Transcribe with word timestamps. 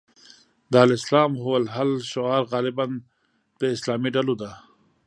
د 0.71 0.73
الاسلام 0.85 1.31
هو 1.43 1.51
الحل 1.61 1.91
شعار 2.11 2.43
غالباً 2.53 2.85
د 3.61 3.61
اسلامي 3.75 4.09
ډلو 4.15 4.35
ده. 4.41 4.51